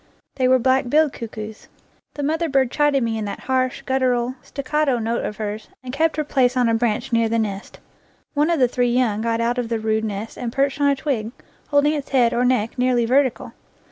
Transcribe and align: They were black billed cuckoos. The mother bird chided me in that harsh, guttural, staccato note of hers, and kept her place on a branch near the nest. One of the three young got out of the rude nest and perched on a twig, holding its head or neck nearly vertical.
They 0.37 0.47
were 0.47 0.57
black 0.57 0.89
billed 0.89 1.13
cuckoos. 1.13 1.67
The 2.15 2.23
mother 2.23 2.49
bird 2.49 2.71
chided 2.71 3.03
me 3.03 3.19
in 3.19 3.25
that 3.25 3.41
harsh, 3.41 3.83
guttural, 3.83 4.33
staccato 4.41 4.97
note 4.97 5.23
of 5.23 5.37
hers, 5.37 5.67
and 5.83 5.93
kept 5.93 6.17
her 6.17 6.23
place 6.23 6.57
on 6.57 6.67
a 6.67 6.73
branch 6.73 7.13
near 7.13 7.29
the 7.29 7.37
nest. 7.37 7.79
One 8.33 8.49
of 8.49 8.59
the 8.59 8.67
three 8.67 8.89
young 8.89 9.21
got 9.21 9.41
out 9.41 9.59
of 9.59 9.69
the 9.69 9.77
rude 9.77 10.03
nest 10.03 10.39
and 10.39 10.51
perched 10.51 10.81
on 10.81 10.89
a 10.89 10.95
twig, 10.95 11.31
holding 11.67 11.93
its 11.93 12.09
head 12.09 12.33
or 12.33 12.43
neck 12.43 12.79
nearly 12.79 13.05
vertical. 13.05 13.53